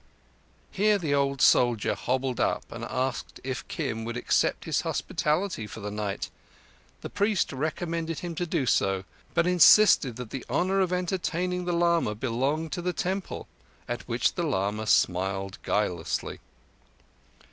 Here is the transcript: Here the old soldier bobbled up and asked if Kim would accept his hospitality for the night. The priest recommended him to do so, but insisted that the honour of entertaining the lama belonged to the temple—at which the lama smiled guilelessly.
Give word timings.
Here 0.71 0.97
the 0.97 1.13
old 1.13 1.43
soldier 1.43 1.95
bobbled 2.07 2.39
up 2.39 2.71
and 2.71 2.83
asked 2.83 3.39
if 3.43 3.67
Kim 3.67 4.03
would 4.03 4.17
accept 4.17 4.65
his 4.65 4.81
hospitality 4.81 5.67
for 5.67 5.79
the 5.79 5.91
night. 5.91 6.31
The 7.01 7.09
priest 7.11 7.53
recommended 7.53 8.17
him 8.21 8.33
to 8.33 8.47
do 8.47 8.65
so, 8.65 9.03
but 9.35 9.45
insisted 9.45 10.15
that 10.15 10.31
the 10.31 10.43
honour 10.49 10.79
of 10.79 10.91
entertaining 10.91 11.65
the 11.65 11.73
lama 11.73 12.15
belonged 12.15 12.71
to 12.71 12.81
the 12.81 12.93
temple—at 12.93 14.07
which 14.07 14.33
the 14.33 14.41
lama 14.43 14.87
smiled 14.87 15.59
guilelessly. 15.61 16.39